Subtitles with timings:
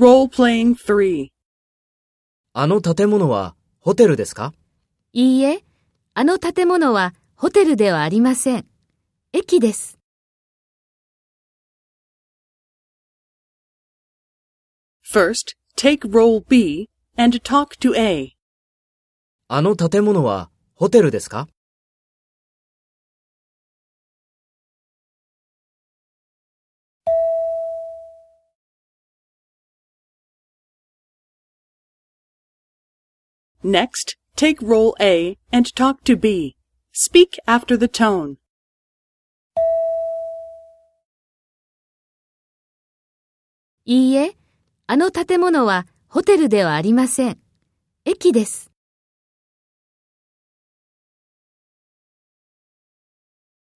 [0.00, 1.28] Role-playing 3.
[2.54, 4.54] あの建物はホテルですか？
[5.12, 5.62] いいえ、
[6.14, 8.66] あの建物はホテルではありません。
[9.34, 9.98] 駅です。
[15.06, 16.88] First, take role B
[17.18, 18.30] and talk to A.
[19.48, 21.46] あの建物はホテルですか？
[33.62, 36.56] Next, take role A and talk to B.
[36.92, 38.36] Speak after the tone.
[43.84, 44.36] いいえ、
[44.86, 47.38] あの建物はホテルではありません。
[48.06, 48.69] 駅です。